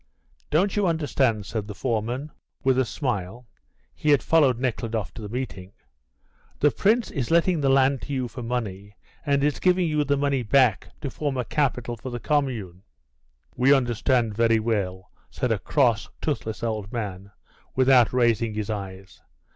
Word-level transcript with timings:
"Don't 0.49 0.75
you 0.75 0.87
understand?" 0.87 1.45
said 1.45 1.67
the 1.67 1.75
foreman, 1.75 2.31
with 2.63 2.79
a 2.79 2.85
smile 2.85 3.47
(he 3.93 4.09
had 4.09 4.23
followed 4.23 4.57
Nekhludoff 4.57 5.13
to 5.13 5.21
the 5.21 5.29
meeting), 5.29 5.73
"the 6.59 6.71
Prince 6.71 7.11
is 7.11 7.29
letting 7.29 7.61
the 7.61 7.69
land 7.69 8.01
to 8.01 8.13
you 8.13 8.27
for 8.27 8.41
money, 8.41 8.95
and 9.27 9.43
is 9.43 9.59
giving 9.59 9.87
you 9.87 10.03
the 10.03 10.17
money 10.17 10.41
back 10.41 10.87
to 11.01 11.11
form 11.11 11.37
a 11.37 11.45
capital 11.45 11.95
for 11.95 12.09
the 12.09 12.19
commune." 12.19 12.81
"We 13.55 13.75
understand 13.75 14.33
very 14.35 14.59
well," 14.59 15.11
said 15.29 15.51
a 15.51 15.59
cross, 15.59 16.09
toothless 16.19 16.63
old 16.63 16.91
man, 16.91 17.29
without 17.75 18.11
raising 18.11 18.55
his 18.55 18.71
eyes. 18.71 19.21